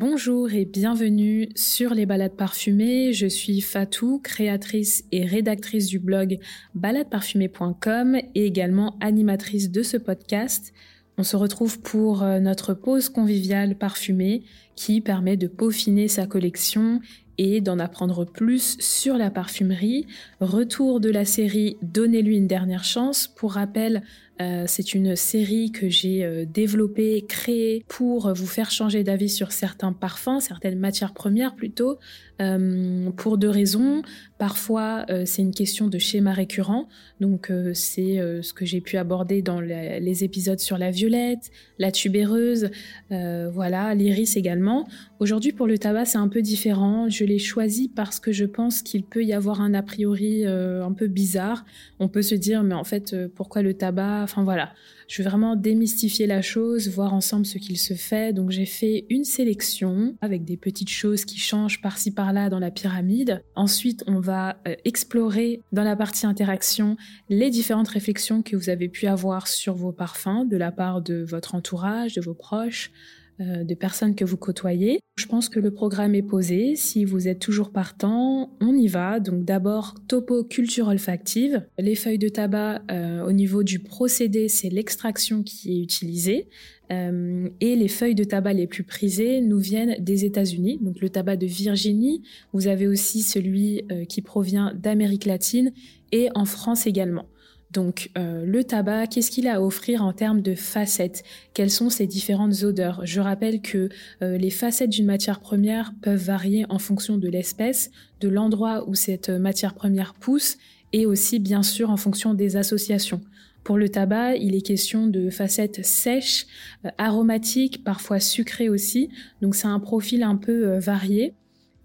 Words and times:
Bonjour 0.00 0.50
et 0.54 0.64
bienvenue 0.64 1.50
sur 1.56 1.92
les 1.92 2.06
balades 2.06 2.34
parfumées. 2.34 3.12
Je 3.12 3.26
suis 3.26 3.60
Fatou, 3.60 4.18
créatrice 4.18 5.04
et 5.12 5.26
rédactrice 5.26 5.88
du 5.88 5.98
blog 5.98 6.38
baladeparfumée.com 6.74 8.16
et 8.34 8.46
également 8.46 8.96
animatrice 9.02 9.70
de 9.70 9.82
ce 9.82 9.98
podcast. 9.98 10.72
On 11.18 11.22
se 11.22 11.36
retrouve 11.36 11.80
pour 11.80 12.22
euh, 12.22 12.38
notre 12.38 12.72
pause 12.72 13.10
conviviale 13.10 13.76
parfumée 13.76 14.42
qui 14.80 15.02
permet 15.02 15.36
de 15.36 15.46
peaufiner 15.46 16.08
sa 16.08 16.26
collection 16.26 17.00
et 17.36 17.60
d'en 17.60 17.78
apprendre 17.78 18.24
plus 18.24 18.78
sur 18.80 19.18
la 19.18 19.30
parfumerie. 19.30 20.06
Retour 20.40 21.00
de 21.00 21.10
la 21.10 21.26
série 21.26 21.76
Donnez-lui 21.82 22.38
une 22.38 22.46
dernière 22.46 22.84
chance. 22.84 23.28
Pour 23.28 23.52
rappel, 23.52 24.02
euh, 24.40 24.64
c'est 24.66 24.94
une 24.94 25.16
série 25.16 25.70
que 25.70 25.88
j'ai 25.90 26.24
euh, 26.24 26.46
développée, 26.46 27.26
créée 27.28 27.84
pour 27.88 28.32
vous 28.32 28.46
faire 28.46 28.70
changer 28.70 29.04
d'avis 29.04 29.28
sur 29.28 29.52
certains 29.52 29.92
parfums, 29.92 30.40
certaines 30.40 30.78
matières 30.78 31.12
premières 31.12 31.54
plutôt, 31.54 31.98
euh, 32.40 33.10
pour 33.10 33.36
deux 33.36 33.50
raisons. 33.50 34.02
Parfois, 34.38 35.04
c'est 35.26 35.42
une 35.42 35.52
question 35.52 35.88
de 35.88 35.98
schéma 35.98 36.32
récurrent, 36.32 36.88
donc 37.20 37.52
c'est 37.74 38.16
ce 38.40 38.54
que 38.54 38.64
j'ai 38.64 38.80
pu 38.80 38.96
aborder 38.96 39.42
dans 39.42 39.60
les 39.60 40.24
épisodes 40.24 40.58
sur 40.58 40.78
la 40.78 40.90
violette, 40.90 41.50
la 41.78 41.92
tubéreuse, 41.92 42.70
voilà, 43.10 43.94
l'iris 43.94 44.38
également. 44.38 44.69
Aujourd'hui, 45.18 45.52
pour 45.52 45.66
le 45.66 45.78
tabac, 45.78 46.06
c'est 46.06 46.18
un 46.18 46.28
peu 46.28 46.42
différent. 46.42 47.08
Je 47.08 47.24
l'ai 47.24 47.38
choisi 47.38 47.88
parce 47.88 48.20
que 48.20 48.32
je 48.32 48.44
pense 48.44 48.82
qu'il 48.82 49.04
peut 49.04 49.24
y 49.24 49.32
avoir 49.32 49.60
un 49.60 49.74
a 49.74 49.82
priori 49.82 50.46
un 50.46 50.92
peu 50.92 51.06
bizarre. 51.06 51.64
On 51.98 52.08
peut 52.08 52.22
se 52.22 52.34
dire, 52.34 52.62
mais 52.62 52.74
en 52.74 52.84
fait, 52.84 53.14
pourquoi 53.34 53.62
le 53.62 53.74
tabac? 53.74 54.22
Enfin 54.22 54.44
voilà, 54.44 54.72
je 55.10 55.22
veux 55.22 55.28
vraiment 55.28 55.56
démystifier 55.56 56.28
la 56.28 56.40
chose, 56.40 56.88
voir 56.88 57.12
ensemble 57.12 57.44
ce 57.44 57.58
qu'il 57.58 57.78
se 57.78 57.94
fait. 57.94 58.32
Donc 58.32 58.50
j'ai 58.50 58.64
fait 58.64 59.06
une 59.10 59.24
sélection 59.24 60.14
avec 60.20 60.44
des 60.44 60.56
petites 60.56 60.88
choses 60.88 61.24
qui 61.24 61.38
changent 61.38 61.80
par-ci 61.80 62.12
par-là 62.12 62.48
dans 62.48 62.60
la 62.60 62.70
pyramide. 62.70 63.42
Ensuite, 63.56 64.04
on 64.06 64.20
va 64.20 64.60
euh, 64.68 64.76
explorer 64.84 65.62
dans 65.72 65.82
la 65.82 65.96
partie 65.96 66.26
interaction 66.26 66.96
les 67.28 67.50
différentes 67.50 67.88
réflexions 67.88 68.42
que 68.42 68.54
vous 68.54 68.70
avez 68.70 68.88
pu 68.88 69.08
avoir 69.08 69.48
sur 69.48 69.74
vos 69.74 69.90
parfums 69.92 70.44
de 70.48 70.56
la 70.56 70.70
part 70.70 71.02
de 71.02 71.24
votre 71.28 71.56
entourage, 71.56 72.14
de 72.14 72.20
vos 72.20 72.34
proches, 72.34 72.92
euh, 72.92 73.29
de 73.40 73.74
personnes 73.74 74.14
que 74.14 74.24
vous 74.24 74.36
côtoyez. 74.36 75.00
Je 75.16 75.26
pense 75.26 75.48
que 75.48 75.60
le 75.60 75.70
programme 75.70 76.14
est 76.14 76.22
posé. 76.22 76.76
Si 76.76 77.04
vous 77.04 77.28
êtes 77.28 77.40
toujours 77.40 77.72
partant, 77.72 78.56
on 78.60 78.74
y 78.74 78.86
va. 78.86 79.20
Donc 79.20 79.44
d'abord, 79.44 79.94
topo 80.08 80.44
culture 80.44 80.88
olfactive. 80.88 81.66
Les 81.78 81.94
feuilles 81.94 82.18
de 82.18 82.28
tabac, 82.28 82.82
euh, 82.90 83.24
au 83.26 83.32
niveau 83.32 83.62
du 83.62 83.80
procédé, 83.80 84.48
c'est 84.48 84.70
l'extraction 84.70 85.42
qui 85.42 85.78
est 85.78 85.82
utilisée. 85.82 86.48
Euh, 86.90 87.48
et 87.60 87.76
les 87.76 87.88
feuilles 87.88 88.14
de 88.14 88.24
tabac 88.24 88.52
les 88.52 88.66
plus 88.66 88.82
prisées 88.82 89.40
nous 89.40 89.58
viennent 89.58 89.96
des 90.02 90.24
États-Unis. 90.24 90.78
Donc 90.80 91.00
le 91.00 91.10
tabac 91.10 91.36
de 91.36 91.46
Virginie. 91.46 92.22
Vous 92.52 92.66
avez 92.66 92.86
aussi 92.86 93.22
celui 93.22 93.82
qui 94.08 94.22
provient 94.22 94.72
d'Amérique 94.74 95.26
latine 95.26 95.72
et 96.12 96.28
en 96.34 96.44
France 96.44 96.86
également. 96.86 97.26
Donc 97.72 98.10
euh, 98.18 98.44
le 98.44 98.64
tabac, 98.64 99.06
qu'est-ce 99.06 99.30
qu'il 99.30 99.46
a 99.46 99.56
à 99.56 99.60
offrir 99.60 100.02
en 100.02 100.12
termes 100.12 100.42
de 100.42 100.54
facettes? 100.54 101.22
Quelles 101.54 101.70
sont 101.70 101.88
ses 101.88 102.06
différentes 102.06 102.62
odeurs? 102.64 103.02
Je 103.04 103.20
rappelle 103.20 103.60
que 103.62 103.88
euh, 104.22 104.36
les 104.36 104.50
facettes 104.50 104.90
d'une 104.90 105.06
matière 105.06 105.40
première 105.40 105.92
peuvent 106.02 106.22
varier 106.22 106.66
en 106.68 106.78
fonction 106.78 107.16
de 107.16 107.28
l'espèce, 107.28 107.90
de 108.20 108.28
l'endroit 108.28 108.88
où 108.88 108.94
cette 108.94 109.30
matière 109.30 109.74
première 109.74 110.14
pousse 110.14 110.58
et 110.92 111.06
aussi 111.06 111.38
bien 111.38 111.62
sûr 111.62 111.90
en 111.90 111.96
fonction 111.96 112.34
des 112.34 112.56
associations. 112.56 113.20
Pour 113.62 113.76
le 113.76 113.88
tabac, 113.88 114.36
il 114.36 114.54
est 114.56 114.62
question 114.62 115.06
de 115.06 115.30
facettes 115.30 115.84
sèches, 115.84 116.46
euh, 116.84 116.90
aromatiques, 116.98 117.84
parfois 117.84 118.18
sucrées 118.18 118.68
aussi. 118.68 119.10
Donc 119.42 119.54
c'est 119.54 119.68
un 119.68 119.78
profil 119.78 120.24
un 120.24 120.36
peu 120.36 120.78
varié. 120.78 121.34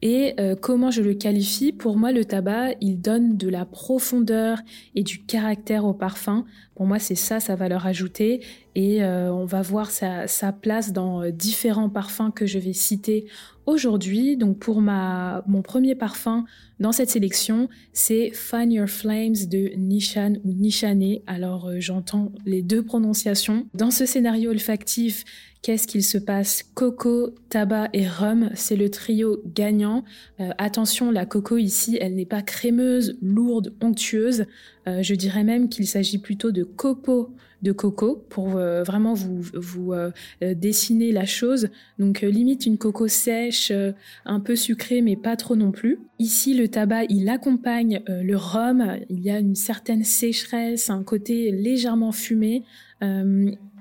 Et 0.07 0.35
euh, 0.39 0.55
comment 0.55 0.91
je 0.91 1.01
le 1.01 1.15
qualifie? 1.15 1.71
Pour 1.71 1.97
moi, 1.97 2.11
le 2.11 2.25
tabac, 2.25 2.75
il 2.79 3.01
donne 3.01 3.37
de 3.37 3.49
la 3.49 3.65
profondeur 3.65 4.59
et 4.93 5.01
du 5.01 5.25
caractère 5.25 5.83
au 5.83 5.95
parfum. 5.95 6.45
Pour 6.75 6.85
moi, 6.85 6.99
c'est 6.99 7.15
ça 7.15 7.39
sa 7.39 7.55
valeur 7.55 7.85
ajoutée. 7.85 8.41
Et 8.75 9.03
euh, 9.03 9.31
on 9.31 9.45
va 9.45 9.61
voir 9.61 9.89
sa, 9.89 10.27
sa 10.27 10.51
place 10.51 10.91
dans 10.91 11.23
euh, 11.23 11.31
différents 11.31 11.89
parfums 11.89 12.31
que 12.35 12.45
je 12.45 12.59
vais 12.59 12.73
citer 12.73 13.25
aujourd'hui. 13.65 14.35
Donc 14.35 14.59
pour 14.59 14.81
ma, 14.81 15.43
mon 15.47 15.61
premier 15.61 15.95
parfum 15.95 16.45
dans 16.79 16.91
cette 16.91 17.09
sélection, 17.09 17.69
c'est 17.93 18.31
Find 18.31 18.71
Your 18.73 18.89
Flames 18.89 19.47
de 19.49 19.71
Nishan 19.77 20.33
ou 20.43 20.51
Nishane. 20.51 21.19
Alors 21.25 21.71
j'entends 21.79 22.33
les 22.45 22.61
deux 22.61 22.83
prononciations. 22.83 23.65
Dans 23.73 23.91
ce 23.91 24.05
scénario 24.05 24.51
olfactif, 24.51 25.23
Qu'est-ce 25.65 25.87
qu'il 25.87 26.03
se 26.03 26.19
passe? 26.19 26.61
Coco, 26.75 27.33
tabac 27.49 27.89
et 27.91 28.07
rhum, 28.07 28.51
c'est 28.53 28.75
le 28.75 28.91
trio 28.91 29.41
gagnant. 29.47 30.03
Euh, 30.39 30.51
attention, 30.59 31.09
la 31.09 31.25
coco 31.25 31.57
ici, 31.57 31.97
elle 31.99 32.13
n'est 32.13 32.27
pas 32.27 32.43
crémeuse, 32.43 33.17
lourde, 33.19 33.73
onctueuse. 33.81 34.45
Euh, 34.87 35.01
je 35.01 35.15
dirais 35.15 35.43
même 35.43 35.69
qu'il 35.69 35.87
s'agit 35.87 36.17
plutôt 36.17 36.51
de 36.51 36.63
copeaux 36.63 37.33
de 37.61 37.71
coco 37.71 38.23
pour 38.29 38.57
euh, 38.57 38.83
vraiment 38.83 39.13
vous, 39.15 39.41
vous 39.55 39.93
dessiner 40.41 41.11
la 41.11 41.25
chose. 41.25 41.69
Donc 41.97 42.21
limite 42.21 42.65
une 42.67 42.77
coco 42.77 43.07
sèche, 43.07 43.71
un 44.25 44.39
peu 44.39 44.55
sucrée 44.55 45.01
mais 45.01 45.15
pas 45.15 45.35
trop 45.35 45.55
non 45.55 45.71
plus. 45.71 45.99
Ici 46.19 46.53
le 46.53 46.67
tabac 46.67 47.05
il 47.05 47.27
accompagne 47.27 48.03
le 48.07 48.35
rhum, 48.35 48.97
il 49.09 49.21
y 49.21 49.31
a 49.31 49.39
une 49.39 49.55
certaine 49.55 50.03
sécheresse, 50.03 50.91
un 50.91 51.03
côté 51.03 51.51
légèrement 51.51 52.11
fumé 52.11 52.63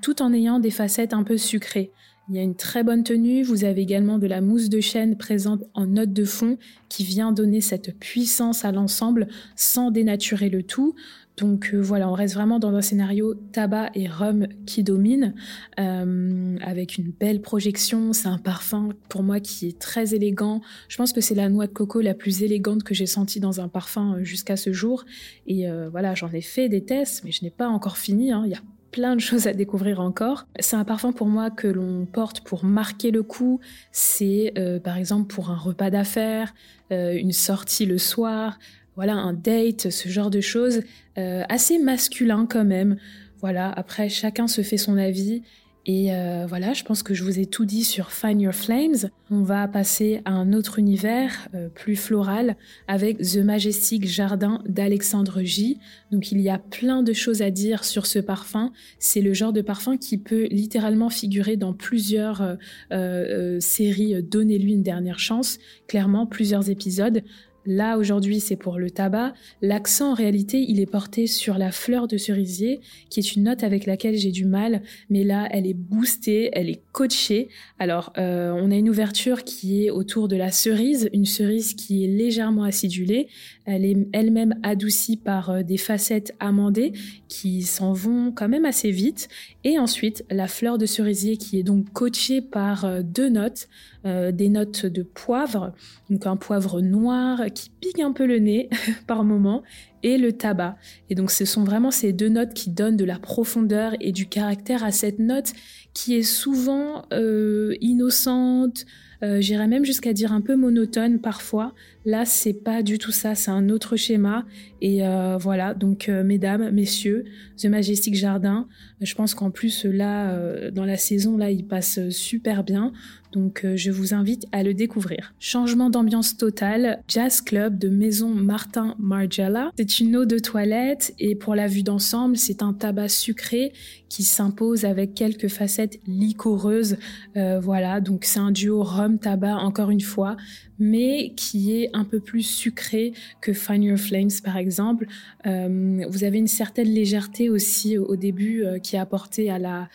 tout 0.01 0.21
en 0.21 0.33
ayant 0.33 0.59
des 0.59 0.71
facettes 0.71 1.13
un 1.13 1.23
peu 1.23 1.37
sucrées. 1.37 1.91
Il 2.27 2.35
y 2.35 2.39
a 2.39 2.41
une 2.41 2.55
très 2.55 2.83
bonne 2.83 3.03
tenue, 3.03 3.43
vous 3.43 3.65
avez 3.65 3.81
également 3.81 4.17
de 4.17 4.25
la 4.25 4.41
mousse 4.41 4.67
de 4.69 4.79
chêne 4.79 5.15
présente 5.15 5.63
en 5.75 5.85
note 5.85 6.11
de 6.11 6.25
fond 6.25 6.57
qui 6.89 7.03
vient 7.03 7.31
donner 7.31 7.61
cette 7.61 7.99
puissance 7.99 8.65
à 8.65 8.71
l'ensemble 8.71 9.27
sans 9.55 9.91
dénaturer 9.91 10.49
le 10.49 10.63
tout. 10.63 10.95
Donc 11.37 11.71
euh, 11.73 11.79
voilà, 11.79 12.09
on 12.09 12.13
reste 12.13 12.33
vraiment 12.33 12.59
dans 12.59 12.73
un 12.73 12.81
scénario 12.81 13.35
tabac 13.51 13.91
et 13.93 14.07
rhum 14.07 14.47
qui 14.65 14.83
domine, 14.83 15.35
euh, 15.79 16.57
avec 16.61 16.97
une 16.97 17.11
belle 17.11 17.41
projection. 17.41 18.13
C'est 18.13 18.27
un 18.27 18.37
parfum 18.37 18.89
pour 19.09 19.21
moi 19.21 19.39
qui 19.39 19.67
est 19.67 19.79
très 19.79 20.15
élégant. 20.15 20.61
Je 20.87 20.97
pense 20.97 21.13
que 21.13 21.21
c'est 21.21 21.35
la 21.35 21.49
noix 21.49 21.67
de 21.67 21.73
coco 21.73 22.01
la 22.01 22.13
plus 22.13 22.41
élégante 22.43 22.83
que 22.83 22.93
j'ai 22.93 23.05
sentie 23.05 23.39
dans 23.39 23.59
un 23.59 23.67
parfum 23.67 24.15
euh, 24.15 24.23
jusqu'à 24.23 24.55
ce 24.55 24.71
jour. 24.71 25.05
Et 25.47 25.67
voilà, 25.91 26.15
j'en 26.15 26.31
ai 26.31 26.41
fait 26.41 26.69
des 26.69 26.83
tests, 26.83 27.23
mais 27.23 27.31
je 27.31 27.43
n'ai 27.43 27.51
pas 27.51 27.67
encore 27.67 27.97
fini. 27.97 28.31
Hein. 28.31 28.43
Il 28.45 28.51
y 28.51 28.55
a 28.55 28.61
plein 28.95 29.17
de 29.17 29.19
choses 29.19 29.45
à 29.45 29.51
découvrir 29.51 29.99
encore. 29.99 30.47
C'est 30.57 30.77
un 30.77 30.85
parfum 30.85 31.11
pour 31.11 31.27
moi 31.27 31.51
que 31.51 31.67
l'on 31.67 32.05
porte 32.05 32.39
pour 32.39 32.63
marquer 32.63 33.11
le 33.11 33.23
coup. 33.23 33.59
C'est 33.91 34.53
euh, 34.57 34.79
par 34.79 34.95
exemple 34.95 35.27
pour 35.27 35.49
un 35.49 35.57
repas 35.57 35.89
d'affaires, 35.89 36.55
euh, 36.93 37.11
une 37.13 37.33
sortie 37.33 37.85
le 37.85 37.97
soir, 37.97 38.57
voilà 38.95 39.15
un 39.15 39.33
date, 39.33 39.89
ce 39.89 40.07
genre 40.07 40.29
de 40.29 40.39
choses. 40.39 40.79
Euh, 41.17 41.43
assez 41.49 41.77
masculin 41.77 42.47
quand 42.49 42.63
même. 42.63 42.95
Voilà, 43.41 43.69
après 43.69 44.07
chacun 44.07 44.47
se 44.47 44.61
fait 44.61 44.77
son 44.77 44.95
avis 44.95 45.43
et 45.87 46.11
euh, 46.11 46.45
voilà, 46.47 46.73
je 46.73 46.83
pense 46.83 47.03
que 47.03 47.13
je 47.13 47.23
vous 47.23 47.39
ai 47.39 47.45
tout 47.45 47.65
dit 47.65 47.83
sur 47.83 48.11
Find 48.11 48.41
Your 48.41 48.55
Flames. 48.55 49.09
On 49.29 49.43
va 49.43 49.67
passer 49.67 50.21
à 50.25 50.31
un 50.31 50.51
autre 50.51 50.79
univers 50.79 51.47
euh, 51.53 51.69
plus 51.69 51.95
floral 51.95 52.55
avec 52.87 53.19
The 53.19 53.37
Majestic 53.37 54.07
Jardin 54.07 54.63
d'Alexandre 54.67 55.43
J. 55.43 55.77
Donc 56.11 56.31
il 56.31 56.41
y 56.41 56.49
a 56.49 56.57
plein 56.57 57.03
de 57.03 57.13
choses 57.13 57.43
à 57.43 57.51
dire 57.51 57.83
sur 57.83 58.07
ce 58.07 58.17
parfum. 58.17 58.71
C'est 58.97 59.21
le 59.21 59.35
genre 59.35 59.53
de 59.53 59.61
parfum 59.61 59.97
qui 59.97 60.17
peut 60.17 60.47
littéralement 60.49 61.11
figurer 61.11 61.55
dans 61.55 61.73
plusieurs 61.73 62.57
euh, 62.91 63.59
séries 63.59 64.23
Donnez-lui 64.23 64.73
une 64.73 64.83
dernière 64.83 65.19
chance. 65.19 65.59
Clairement, 65.87 66.25
plusieurs 66.25 66.71
épisodes. 66.71 67.21
Là, 67.65 67.97
aujourd'hui, 67.97 68.39
c'est 68.39 68.55
pour 68.55 68.77
le 68.77 68.91
tabac. 68.91 69.33
L'accent, 69.61 70.11
en 70.11 70.13
réalité, 70.13 70.63
il 70.67 70.79
est 70.79 70.85
porté 70.85 71.25
sur 71.25 71.57
la 71.57 71.71
fleur 71.71 72.07
de 72.07 72.17
cerisier, 72.17 72.79
qui 73.09 73.19
est 73.19 73.35
une 73.35 73.43
note 73.43 73.63
avec 73.63 73.87
laquelle 73.87 74.17
j'ai 74.17 74.31
du 74.31 74.45
mal, 74.45 74.83
mais 75.09 75.23
là, 75.23 75.47
elle 75.49 75.65
est 75.65 75.73
boostée, 75.73 76.49
elle 76.53 76.69
est 76.69 76.81
coachée. 76.91 77.49
Alors, 77.79 78.13
euh, 78.17 78.51
on 78.55 78.69
a 78.69 78.75
une 78.75 78.89
ouverture 78.89 79.43
qui 79.43 79.85
est 79.85 79.89
autour 79.89 80.27
de 80.27 80.35
la 80.35 80.51
cerise, 80.51 81.09
une 81.11 81.25
cerise 81.25 81.73
qui 81.73 82.03
est 82.03 82.07
légèrement 82.07 82.63
acidulée. 82.63 83.27
Elle 83.65 83.83
est 83.83 83.97
elle-même 84.13 84.55
adoucie 84.61 85.17
par 85.17 85.49
euh, 85.49 85.63
des 85.63 85.77
facettes 85.77 86.35
amandées 86.39 86.93
qui 87.27 87.63
s'en 87.63 87.93
vont 87.93 88.31
quand 88.31 88.47
même 88.47 88.65
assez 88.65 88.91
vite. 88.91 89.27
Et 89.63 89.79
ensuite, 89.79 90.23
la 90.29 90.47
fleur 90.47 90.77
de 90.77 90.85
cerisier 90.85 91.37
qui 91.37 91.57
est 91.59 91.63
donc 91.63 91.91
coachée 91.93 92.41
par 92.41 92.85
euh, 92.85 93.01
deux 93.01 93.29
notes, 93.29 93.67
des 94.05 94.49
notes 94.49 94.85
de 94.85 95.01
poivre, 95.01 95.73
donc 96.11 96.27
un 96.27 96.35
poivre 96.35 96.79
noir 96.79 97.41
qui 97.55 97.71
pique 97.81 97.99
un 97.99 98.11
peu 98.11 98.27
le 98.27 98.37
nez 98.37 98.69
par 99.07 99.23
moment, 99.23 99.63
et 100.05 100.19
le 100.19 100.33
tabac. 100.33 100.77
Et 101.09 101.15
donc 101.15 101.31
ce 101.31 101.45
sont 101.45 101.63
vraiment 101.63 101.89
ces 101.89 102.13
deux 102.13 102.29
notes 102.29 102.53
qui 102.53 102.69
donnent 102.69 102.95
de 102.95 103.05
la 103.05 103.17
profondeur 103.17 103.95
et 103.99 104.11
du 104.11 104.27
caractère 104.27 104.83
à 104.83 104.91
cette 104.91 105.17
note 105.17 105.51
qui 105.95 106.15
est 106.15 106.23
souvent 106.23 107.05
euh, 107.11 107.73
innocente, 107.81 108.85
euh, 109.23 109.41
j'irais 109.41 109.67
même 109.67 109.85
jusqu'à 109.85 110.13
dire 110.13 110.31
un 110.31 110.41
peu 110.41 110.55
monotone 110.55 111.19
parfois. 111.19 111.73
Là, 112.05 112.25
c'est 112.25 112.53
pas 112.53 112.83
du 112.83 112.99
tout 112.99 113.13
ça, 113.13 113.33
c'est 113.33 113.49
un 113.49 113.69
autre 113.69 113.95
schéma. 113.95 114.45
Et 114.81 115.07
euh, 115.07 115.37
voilà, 115.37 115.73
donc 115.73 116.07
mesdames, 116.07 116.69
messieurs, 116.69 117.23
The 117.57 117.65
Majestic 117.65 118.13
Jardin, 118.13 118.67
je 119.01 119.15
pense 119.15 119.33
qu'en 119.33 119.49
plus 119.49 119.85
là, 119.85 120.69
dans 120.69 120.85
la 120.85 120.97
saison 120.97 121.37
là, 121.37 121.49
il 121.49 121.65
passe 121.65 122.09
super 122.09 122.63
bien. 122.63 122.91
Donc 123.35 123.65
je 123.75 123.91
vous 123.91 124.13
invite 124.13 124.45
à 124.51 124.63
le 124.63 124.73
découvrir. 124.73 125.35
Changement 125.39 125.89
d'ambiance 125.89 126.37
totale, 126.37 127.03
Jazz 127.07 127.41
Club 127.41 127.77
de 127.77 127.89
Maison 127.89 128.29
Martin 128.29 128.95
Margiela. 128.97 129.71
C'est 129.77 129.99
une 129.99 130.15
eau 130.15 130.25
de 130.25 130.39
toilette 130.39 131.13
et 131.19 131.35
pour 131.35 131.53
la 131.53 131.67
vue 131.67 131.83
d'ensemble, 131.83 132.37
c'est 132.37 132.63
un 132.63 132.73
tabac 132.73 133.09
sucré 133.09 133.73
qui 134.09 134.23
s'impose 134.23 134.85
avec 134.85 135.13
quelques 135.13 135.49
facettes 135.49 135.99
liquoreuses. 136.07 136.97
voilà, 137.35 137.99
donc 138.01 138.23
c'est 138.23 138.39
un 138.39 138.51
duo 138.51 138.81
rhum-tabac 138.81 139.57
encore 139.57 139.91
une 139.91 140.01
fois 140.01 140.37
mais 140.79 141.33
qui 141.35 141.75
est 141.75 141.89
un 141.93 142.03
peu 142.03 142.19
plus 142.19 142.43
sucré 142.43 143.13
que 143.41 143.53
Find 143.53 143.83
Your 143.83 143.97
Flames 143.97 144.29
par 144.43 144.57
exemple. 144.57 145.07
Euh, 145.45 146.05
vous 146.09 146.23
avez 146.23 146.37
une 146.37 146.47
certaine 146.47 146.89
légèreté 146.89 147.49
aussi 147.49 147.97
au 147.97 148.15
début 148.15 148.63
euh, 148.63 148.79
qui 148.79 148.95
est 148.95 148.99
apportée 148.99 149.49
à 149.49 149.59
la, 149.59 149.89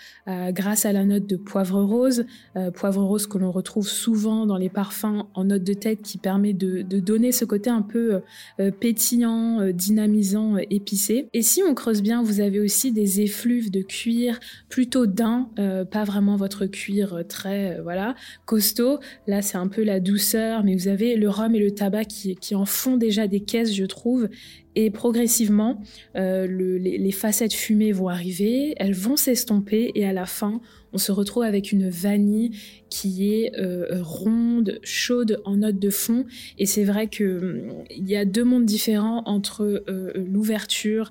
grâce 0.52 0.84
à 0.84 0.92
la 0.92 1.04
note 1.04 1.26
de 1.26 1.36
poivre 1.36 1.82
rose, 1.82 2.24
euh, 2.56 2.70
poivre 2.70 3.02
rose 3.02 3.26
que 3.26 3.38
l'on 3.38 3.50
retrouve 3.50 3.88
souvent 3.88 4.46
dans 4.46 4.56
les 4.56 4.68
parfums 4.68 5.26
en 5.34 5.44
note 5.44 5.64
de 5.64 5.74
tête 5.74 6.02
qui 6.02 6.18
permet 6.18 6.52
de, 6.52 6.82
donner 6.82 7.32
ce 7.32 7.44
côté 7.44 7.70
un 7.70 7.82
peu 7.82 8.20
pétillant, 8.78 9.70
dynamisant, 9.72 10.56
épicé. 10.58 11.28
Et 11.32 11.42
si 11.42 11.62
on 11.66 11.74
creuse 11.74 12.02
bien, 12.02 12.22
vous 12.22 12.40
avez 12.40 12.60
aussi 12.60 12.92
des 12.92 13.20
effluves 13.20 13.70
de 13.70 13.82
cuir 13.82 14.38
plutôt 14.68 15.06
d'un, 15.06 15.50
pas 15.90 16.04
vraiment 16.04 16.36
votre 16.36 16.66
cuir 16.66 17.22
très 17.28 17.80
voilà 17.80 18.14
costaud. 18.44 18.98
Là, 19.26 19.42
c'est 19.42 19.56
un 19.56 19.68
peu 19.68 19.82
la 19.82 20.00
douceur 20.00 20.62
mais 20.69 20.69
vous 20.74 20.88
avez 20.88 21.16
le 21.16 21.28
rhum 21.28 21.54
et 21.54 21.58
le 21.58 21.70
tabac 21.70 22.04
qui, 22.04 22.54
en 22.54 22.64
font 22.64 22.96
déjà 22.96 23.26
des 23.26 23.40
caisses, 23.40 23.74
je 23.74 23.84
trouve. 23.84 24.28
Et 24.76 24.90
progressivement, 24.90 25.80
euh, 26.16 26.46
les, 26.46 27.12
facettes 27.12 27.52
fumées 27.52 27.92
vont 27.92 28.08
arriver, 28.08 28.74
elles 28.76 28.94
vont 28.94 29.16
s'estomper, 29.16 29.90
et 29.94 30.04
à 30.06 30.12
la 30.12 30.26
fin, 30.26 30.60
on 30.92 30.98
se 30.98 31.12
retrouve 31.12 31.42
avec 31.42 31.72
une 31.72 31.88
vanille 31.88 32.52
qui 32.88 33.34
est 33.34 33.52
euh, 33.58 33.86
ronde, 34.00 34.78
chaude 34.82 35.40
en 35.44 35.56
note 35.56 35.78
de 35.78 35.90
fond. 35.90 36.24
Et 36.58 36.66
c'est 36.66 36.84
vrai 36.84 37.08
qu'il 37.08 37.26
hum, 37.26 37.84
y 37.90 38.16
a 38.16 38.24
deux 38.24 38.44
mondes 38.44 38.64
différents 38.64 39.22
entre 39.26 39.84
euh, 39.88 40.12
l'ouverture 40.14 41.10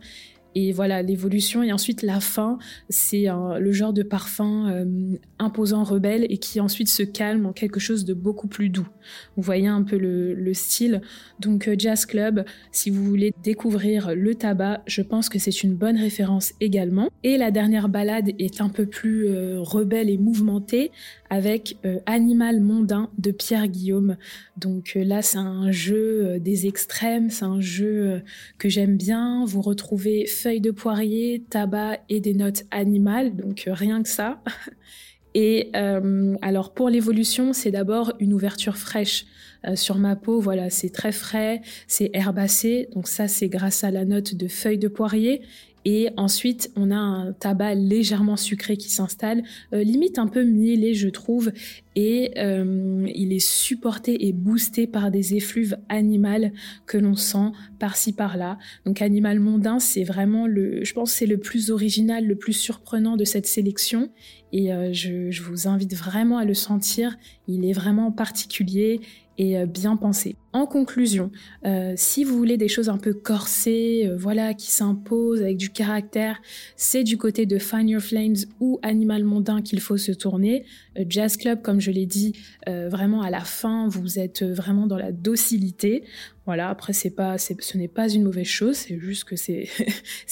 et 0.55 0.71
voilà 0.71 1.01
l'évolution 1.01 1.63
et 1.63 1.71
ensuite 1.71 2.01
la 2.01 2.19
fin 2.19 2.57
c'est 2.89 3.27
le 3.59 3.71
genre 3.71 3.93
de 3.93 4.03
parfum 4.03 4.69
euh, 4.69 5.17
imposant 5.37 5.83
rebelle 5.83 6.25
et 6.29 6.37
qui 6.37 6.59
ensuite 6.59 6.89
se 6.89 7.03
calme 7.03 7.45
en 7.45 7.53
quelque 7.53 7.79
chose 7.79 8.05
de 8.05 8.13
beaucoup 8.13 8.47
plus 8.47 8.69
doux. 8.69 8.87
Vous 9.35 9.43
voyez 9.43 9.67
un 9.67 9.83
peu 9.83 9.97
le, 9.97 10.53
style. 10.53 11.01
Donc 11.39 11.67
euh, 11.67 11.75
Jazz 11.77 12.05
Club 12.05 12.43
si 12.71 12.89
vous 12.89 13.03
voulez 13.03 13.33
découvrir 13.43 14.15
le 14.15 14.33
tabac 14.33 14.81
je 14.87 15.01
pense 15.01 15.29
que 15.29 15.37
c'est 15.37 15.63
une 15.63 15.75
bonne 15.75 15.97
référence 15.97 16.53
également. 16.59 17.09
Et 17.23 17.37
la 17.37 17.51
dernière 17.51 17.87
balade 17.87 18.31
est 18.39 18.61
un 18.61 18.69
peu 18.69 18.87
plus 18.87 19.27
euh, 19.27 19.59
rebelle 19.59 20.09
et 20.09 20.17
mouvementée 20.17 20.91
avec 21.29 21.77
Animal 22.07 22.59
mondain 22.59 23.11
de 23.19 23.29
Pierre 23.29 23.67
Guillaume. 23.67 24.17
Donc 24.57 24.93
là 24.95 25.21
c'est 25.21 25.37
un 25.37 25.71
jeu 25.71 26.39
des 26.39 26.65
extrêmes 26.65 27.29
c'est 27.29 27.45
un 27.45 27.61
jeu 27.61 28.23
que 28.57 28.67
j'aime 28.67 28.97
bien. 28.97 29.45
Vous 29.45 29.61
retrouvez 29.61 30.25
feuilles 30.39 30.61
de 30.61 30.71
poirier, 30.71 31.43
tabac 31.49 31.99
et 32.09 32.19
des 32.19 32.33
notes 32.33 32.63
animales, 32.71 33.35
donc 33.35 33.65
euh, 33.67 33.73
rien 33.73 34.01
que 34.01 34.09
ça. 34.09 34.41
Et 35.35 35.69
euh, 35.75 36.35
alors 36.41 36.73
pour 36.73 36.89
l'évolution, 36.89 37.53
c'est 37.53 37.69
d'abord 37.69 38.13
une 38.19 38.33
ouverture 38.33 38.77
fraîche. 38.77 39.25
Euh, 39.67 39.75
sur 39.75 39.97
ma 39.97 40.15
peau, 40.15 40.39
voilà, 40.39 40.69
c'est 40.69 40.89
très 40.89 41.11
frais, 41.11 41.61
c'est 41.85 42.09
herbacé, 42.13 42.87
donc 42.95 43.07
ça 43.07 43.27
c'est 43.27 43.49
grâce 43.49 43.83
à 43.83 43.91
la 43.91 44.05
note 44.05 44.33
de 44.33 44.47
feuilles 44.47 44.77
de 44.77 44.87
poirier. 44.87 45.41
Et 45.85 46.09
ensuite, 46.17 46.71
on 46.75 46.91
a 46.91 46.95
un 46.95 47.33
tabac 47.33 47.75
légèrement 47.75 48.35
sucré 48.35 48.77
qui 48.77 48.89
s'installe, 48.89 49.43
euh, 49.73 49.83
limite 49.83 50.19
un 50.19 50.27
peu 50.27 50.43
mielé, 50.43 50.93
je 50.93 51.07
trouve. 51.07 51.51
Et 51.95 52.31
euh, 52.37 53.07
il 53.13 53.33
est 53.33 53.45
supporté 53.45 54.27
et 54.27 54.33
boosté 54.33 54.87
par 54.87 55.11
des 55.11 55.35
effluves 55.35 55.77
animales 55.89 56.53
que 56.85 56.97
l'on 56.97 57.15
sent 57.15 57.51
par-ci 57.79 58.13
par-là. 58.13 58.57
Donc 58.85 59.01
animal 59.01 59.39
mondain, 59.39 59.79
c'est 59.79 60.03
vraiment 60.03 60.47
le, 60.47 60.83
je 60.83 60.93
pense, 60.93 61.11
c'est 61.11 61.25
le 61.25 61.37
plus 61.37 61.71
original, 61.71 62.25
le 62.25 62.35
plus 62.35 62.53
surprenant 62.53 63.17
de 63.17 63.25
cette 63.25 63.47
sélection. 63.47 64.09
Et 64.51 64.73
euh, 64.73 64.93
je, 64.93 65.31
je 65.31 65.41
vous 65.43 65.67
invite 65.67 65.95
vraiment 65.95 66.37
à 66.37 66.45
le 66.45 66.53
sentir. 66.53 67.17
Il 67.47 67.65
est 67.65 67.73
vraiment 67.73 68.11
particulier 68.11 69.01
euh, 69.39 69.65
bien 69.65 69.95
pensé. 69.95 70.35
En 70.51 70.65
conclusion, 70.65 71.31
euh, 71.65 71.93
si 71.95 72.23
vous 72.23 72.35
voulez 72.37 72.57
des 72.57 72.67
choses 72.67 72.89
un 72.89 72.97
peu 72.97 73.13
corsées, 73.13 74.05
euh, 74.05 74.17
voilà, 74.17 74.53
qui 74.53 74.69
s'imposent 74.69 75.41
avec 75.41 75.57
du 75.57 75.69
caractère, 75.69 76.41
c'est 76.75 77.03
du 77.03 77.17
côté 77.17 77.45
de 77.45 77.57
Find 77.57 77.89
Your 77.89 78.01
Flames 78.01 78.35
ou 78.59 78.79
Animal 78.81 79.23
Mondain 79.23 79.61
qu'il 79.61 79.79
faut 79.79 79.97
se 79.97 80.11
tourner. 80.11 80.65
Jazz 81.07 81.37
Club, 81.37 81.61
comme 81.61 81.79
je 81.79 81.91
l'ai 81.91 82.05
dit, 82.05 82.33
vraiment 82.67 83.21
à 83.21 83.29
la 83.29 83.39
fin, 83.39 83.87
vous 83.87 84.19
êtes 84.19 84.43
vraiment 84.43 84.85
dans 84.85 84.97
la 84.97 85.13
docilité. 85.13 86.03
Voilà, 86.49 86.69
après 86.69 86.93
ce 86.93 87.77
n'est 87.77 87.87
pas 87.87 88.09
une 88.09 88.23
mauvaise 88.23 88.47
chose, 88.47 88.75
c'est 88.75 88.97
juste 88.99 89.25
que 89.25 89.35
c'est, 89.35 89.67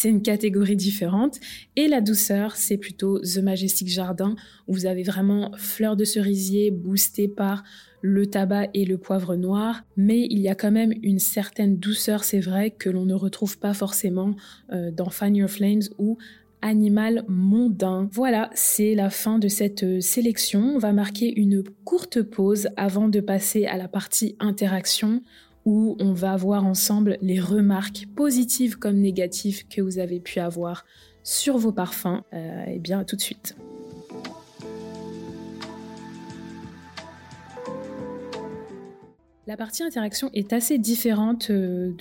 une 0.03 0.23
catégorie 0.23 0.75
différente. 0.75 1.39
Et 1.75 1.87
la 1.87 2.01
douceur, 2.01 2.55
c'est 2.55 2.77
plutôt 2.77 3.19
The 3.19 3.37
Majestic 3.37 3.87
Jardin 3.87 4.35
où 4.67 4.73
vous 4.73 4.87
avez 4.87 5.03
vraiment 5.03 5.51
fleur 5.57 5.95
de 5.95 6.03
cerisier 6.05 6.71
boosté 6.71 7.27
par 7.27 7.63
le 8.01 8.25
tabac 8.25 8.69
et 8.73 8.83
le 8.83 8.97
poivre 8.97 9.35
noir, 9.35 9.83
mais 9.95 10.25
il 10.31 10.39
y 10.39 10.49
a 10.49 10.55
quand 10.55 10.71
même 10.71 10.91
une 11.03 11.19
certaine 11.19 11.77
douceur, 11.77 12.23
c'est 12.23 12.39
vrai, 12.39 12.71
que 12.71 12.89
l'on 12.89 13.05
ne 13.05 13.13
retrouve 13.13 13.59
pas 13.59 13.75
forcément 13.75 14.35
euh, 14.71 14.89
dans 14.89 15.11
Find 15.11 15.37
Your 15.37 15.51
Flames 15.51 15.83
ou 15.99 16.17
Animal 16.63 17.25
mondain. 17.27 18.09
Voilà, 18.11 18.49
c'est 18.55 18.95
la 18.95 19.11
fin 19.11 19.37
de 19.37 19.47
cette 19.47 19.83
euh, 19.83 20.01
sélection. 20.01 20.61
On 20.61 20.79
va 20.79 20.93
marquer 20.93 21.31
une 21.39 21.63
courte 21.85 22.23
pause 22.23 22.69
avant 22.75 23.07
de 23.07 23.19
passer 23.19 23.67
à 23.67 23.77
la 23.77 23.87
partie 23.87 24.35
interaction 24.39 25.21
où 25.67 25.97
on 25.99 26.13
va 26.13 26.37
voir 26.37 26.65
ensemble 26.65 27.17
les 27.21 27.41
remarques 27.41 28.05
positives 28.15 28.79
comme 28.79 28.95
négatives 28.95 29.67
que 29.67 29.81
vous 29.81 29.99
avez 29.99 30.21
pu 30.21 30.39
avoir 30.39 30.85
sur 31.23 31.57
vos 31.57 31.73
parfums. 31.73 32.23
Euh, 32.33 32.63
et 32.67 32.79
bien, 32.79 33.03
tout 33.03 33.17
de 33.17 33.21
suite. 33.21 33.57
La 39.47 39.55
partie 39.55 39.81
interaction 39.81 40.29
est 40.33 40.51
assez 40.51 40.77
différente 40.77 41.51
euh, 41.51 41.93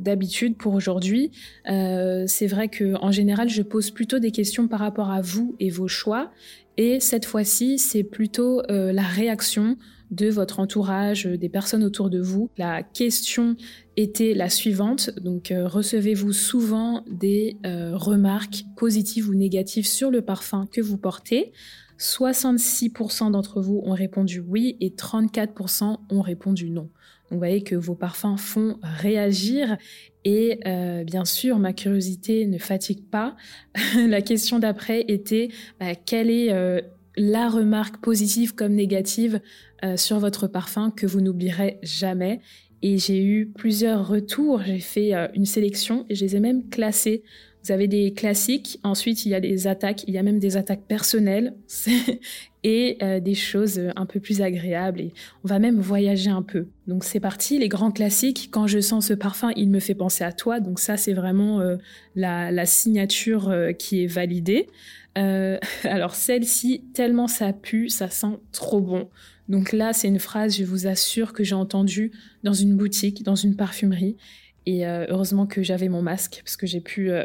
d'habitude 0.00 0.56
pour 0.56 0.72
aujourd'hui. 0.72 1.32
Euh, 1.68 2.24
c'est 2.26 2.46
vrai 2.46 2.68
que 2.68 2.94
en 2.94 3.12
général, 3.12 3.50
je 3.50 3.60
pose 3.60 3.90
plutôt 3.90 4.18
des 4.18 4.30
questions 4.30 4.68
par 4.68 4.80
rapport 4.80 5.10
à 5.10 5.20
vous 5.20 5.54
et 5.60 5.68
vos 5.68 5.86
choix. 5.86 6.32
Et 6.78 7.00
cette 7.00 7.26
fois-ci, 7.26 7.78
c'est 7.78 8.04
plutôt 8.04 8.62
euh, 8.70 8.90
la 8.90 9.02
réaction 9.02 9.76
de 10.12 10.30
votre 10.30 10.60
entourage, 10.60 11.26
des 11.26 11.50
personnes 11.50 11.84
autour 11.84 12.08
de 12.08 12.20
vous. 12.20 12.48
La 12.56 12.82
question 12.82 13.56
était 13.98 14.32
la 14.32 14.48
suivante. 14.48 15.10
Donc, 15.20 15.52
recevez-vous 15.52 16.32
souvent 16.32 17.04
des 17.10 17.56
remarques 17.64 18.64
positives 18.76 19.28
ou 19.28 19.34
négatives 19.34 19.86
sur 19.86 20.10
le 20.10 20.22
parfum 20.22 20.68
que 20.70 20.80
vous 20.80 20.98
portez? 20.98 21.52
66% 21.98 23.30
d'entre 23.30 23.60
vous 23.60 23.82
ont 23.84 23.92
répondu 23.92 24.40
oui 24.40 24.76
et 24.80 24.90
34% 24.90 25.98
ont 26.10 26.20
répondu 26.20 26.70
non. 26.70 26.82
Donc 26.82 27.32
vous 27.32 27.38
voyez 27.38 27.62
que 27.62 27.74
vos 27.74 27.94
parfums 27.94 28.36
font 28.36 28.78
réagir 28.82 29.76
et 30.24 30.60
euh, 30.66 31.04
bien 31.04 31.24
sûr 31.24 31.58
ma 31.58 31.72
curiosité 31.72 32.46
ne 32.46 32.58
fatigue 32.58 33.04
pas. 33.08 33.36
la 33.96 34.20
question 34.20 34.58
d'après 34.58 35.04
était 35.08 35.48
bah, 35.80 35.94
quelle 35.94 36.30
est 36.30 36.52
euh, 36.52 36.80
la 37.16 37.48
remarque 37.48 37.98
positive 37.98 38.54
comme 38.54 38.74
négative 38.74 39.40
euh, 39.84 39.96
sur 39.96 40.18
votre 40.18 40.46
parfum 40.46 40.90
que 40.90 41.06
vous 41.06 41.20
n'oublierez 41.20 41.78
jamais? 41.82 42.40
Et 42.82 42.98
j'ai 42.98 43.24
eu 43.24 43.46
plusieurs 43.46 44.06
retours, 44.06 44.60
j'ai 44.62 44.80
fait 44.80 45.12
une 45.32 45.46
sélection 45.46 46.04
et 46.10 46.14
je 46.14 46.22
les 46.22 46.36
ai 46.36 46.40
même 46.40 46.68
classés 46.68 47.22
vous 47.64 47.72
avez 47.72 47.88
des 47.88 48.12
classiques, 48.12 48.78
ensuite 48.82 49.24
il 49.24 49.30
y 49.30 49.34
a 49.34 49.40
des 49.40 49.66
attaques, 49.66 50.04
il 50.06 50.14
y 50.14 50.18
a 50.18 50.22
même 50.22 50.38
des 50.38 50.56
attaques 50.56 50.82
personnelles 50.86 51.54
et 52.64 52.98
euh, 53.02 53.20
des 53.20 53.34
choses 53.34 53.80
un 53.96 54.04
peu 54.04 54.20
plus 54.20 54.42
agréables 54.42 55.04
on 55.44 55.48
va 55.48 55.58
même 55.58 55.80
voyager 55.80 56.30
un 56.30 56.42
peu. 56.42 56.66
Donc 56.86 57.04
c'est 57.04 57.20
parti, 57.20 57.58
les 57.58 57.68
grands 57.68 57.90
classiques, 57.90 58.48
quand 58.50 58.66
je 58.66 58.80
sens 58.80 59.08
ce 59.08 59.14
parfum, 59.14 59.50
il 59.56 59.70
me 59.70 59.80
fait 59.80 59.94
penser 59.94 60.24
à 60.24 60.32
toi, 60.32 60.60
donc 60.60 60.78
ça 60.78 60.96
c'est 60.96 61.14
vraiment 61.14 61.60
euh, 61.60 61.76
la, 62.16 62.66
signature 62.66 63.48
euh, 63.48 63.72
qui 63.72 64.04
est 64.04 64.08
validée. 64.08 64.68
alors 65.84 66.16
celle-ci, 66.16 66.82
tellement 66.92 67.28
ça 67.28 67.52
pue, 67.52 67.88
ça 67.88 68.10
sent 68.10 68.36
trop 68.50 68.80
bon. 68.80 69.08
Donc 69.48 69.72
là 69.72 69.92
c'est 69.92 70.08
une 70.08 70.18
phrase, 70.18 70.56
je 70.56 70.64
vous 70.64 70.86
assure, 70.86 71.32
que 71.32 71.44
j'ai 71.44 71.54
entendue 71.54 72.10
dans 72.42 72.52
une 72.52 72.76
boutique, 72.76 73.22
dans 73.22 73.36
une 73.36 73.54
parfumerie 73.54 74.16
et 74.66 74.86
euh, 74.86 75.04
heureusement 75.08 75.46
que 75.46 75.62
j'avais 75.62 75.88
mon 75.88 76.00
masque 76.00 76.40
parce 76.42 76.56
que 76.56 76.66
j'ai 76.66 76.80
pu, 76.80 77.10
euh, 77.10 77.24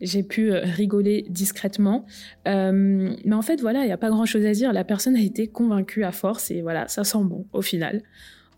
pu 0.28 0.52
euh, 0.52 0.60
rigoler 0.64 1.24
discrètement. 1.28 2.06
mais 2.44 3.34
en 3.34 3.42
fait, 3.42 3.60
voilà, 3.60 3.82
il 3.82 3.86
n'y 3.86 3.92
a 3.92 3.98
pas 3.98 4.10
grand-chose 4.10 4.44
à 4.44 4.52
dire. 4.52 4.72
La 4.72 4.84
personne 4.84 5.16
a 5.16 5.22
été 5.22 5.46
convaincue 5.46 6.04
à 6.04 6.12
force 6.12 6.50
et 6.50 6.62
voilà, 6.62 6.88
ça 6.88 7.04
sent 7.04 7.22
bon 7.22 7.46
au 7.52 7.62
final. 7.62 8.02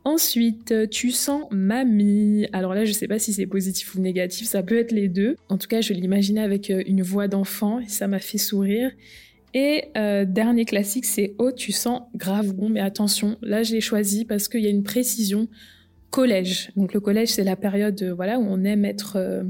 Ensuite, 0.05 0.89
tu 0.91 1.11
sens 1.11 1.45
mamie. 1.51 2.47
Alors 2.53 2.73
là, 2.73 2.87
je 2.87 2.93
sais 2.93 3.09
pas 3.09 3.19
si 3.19 3.35
c'est 3.35 3.47
positif 3.47 3.95
ou 3.95 4.01
négatif, 4.01 4.47
ça 4.47 4.63
peut 4.63 4.79
être 4.79 4.93
les 4.93 5.09
deux. 5.09 5.37
En 5.51 5.59
tout 5.59 5.69
cas, 5.69 5.83
je 5.83 5.93
l'imaginais 5.93 6.41
avec 6.41 6.71
une 6.71 7.03
voix 7.03 7.29
d'enfant 7.29 7.81
et 7.81 7.89
ça 7.89 8.07
m'a 8.07 8.21
fait 8.21 8.39
sourire. 8.39 8.91
Et 9.53 9.91
dernier 9.95 10.65
classique, 10.65 11.05
c'est 11.05 11.35
Oh, 11.39 11.53
tu 11.53 11.73
sens 11.73 12.03
grave 12.15 12.55
bon, 12.55 12.71
mais 12.71 12.81
attention, 12.81 13.37
là 13.43 13.63
je 13.63 13.73
l'ai 13.73 13.81
choisi 13.83 14.25
parce 14.25 14.49
qu'il 14.49 14.61
y 14.61 14.67
a 14.67 14.71
une 14.71 14.85
précision 14.85 15.49
collège. 16.11 16.71
Donc 16.77 16.95
le 16.95 17.01
collège, 17.01 17.29
c'est 17.29 17.45
la 17.45 17.57
période 17.57 18.01
euh, 18.03 18.15
voilà 18.15 18.39
où 18.39 18.47
on 18.49 18.65
aime 18.65 18.85
être 18.85 19.17
euh, 19.17 19.45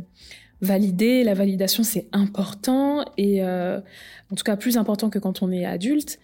validé. 0.61 1.25
La 1.25 1.35
validation, 1.35 1.83
c'est 1.83 2.09
important 2.13 3.05
et 3.17 3.45
en 3.45 4.35
tout 4.37 4.45
cas 4.45 4.57
plus 4.57 4.77
important 4.77 5.11
que 5.11 5.19
quand 5.19 5.43
on 5.43 5.51
est 5.53 5.65
adulte. 5.65 6.19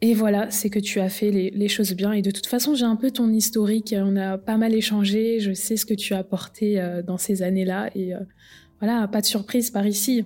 Et 0.00 0.14
voilà, 0.14 0.48
c'est 0.50 0.70
que 0.70 0.78
tu 0.78 1.00
as 1.00 1.08
fait 1.08 1.32
les, 1.32 1.50
les, 1.50 1.66
choses 1.66 1.92
bien. 1.94 2.12
Et 2.12 2.22
de 2.22 2.30
toute 2.30 2.46
façon, 2.46 2.76
j'ai 2.76 2.84
un 2.84 2.94
peu 2.94 3.10
ton 3.10 3.30
historique. 3.30 3.94
On 3.98 4.14
a 4.14 4.38
pas 4.38 4.56
mal 4.56 4.72
échangé. 4.72 5.40
Je 5.40 5.52
sais 5.52 5.76
ce 5.76 5.84
que 5.84 5.94
tu 5.94 6.14
as 6.14 6.18
apporté 6.18 6.80
dans 7.04 7.18
ces 7.18 7.42
années-là. 7.42 7.90
Et 7.96 8.12
voilà, 8.78 9.08
pas 9.08 9.20
de 9.22 9.26
surprise 9.26 9.70
par 9.70 9.86
ici. 9.86 10.24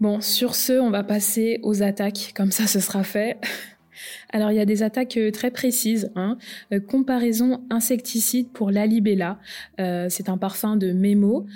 Bon, 0.00 0.20
sur 0.20 0.54
ce, 0.54 0.74
on 0.74 0.90
va 0.90 1.02
passer 1.02 1.58
aux 1.62 1.82
attaques, 1.82 2.32
comme 2.36 2.52
ça 2.52 2.66
ce 2.66 2.80
sera 2.80 3.02
fait. 3.02 3.38
Alors 4.30 4.50
il 4.50 4.56
y 4.56 4.60
a 4.60 4.64
des 4.64 4.82
attaques 4.82 5.16
euh, 5.16 5.30
très 5.30 5.50
précises. 5.50 6.10
Hein. 6.16 6.38
Euh, 6.72 6.80
comparaison 6.80 7.62
insecticide 7.70 8.48
pour 8.52 8.70
l'alibella. 8.70 9.38
Euh, 9.80 10.06
c'est 10.08 10.28
un 10.28 10.38
parfum 10.38 10.76
de 10.76 10.92
Memo. 10.92 11.46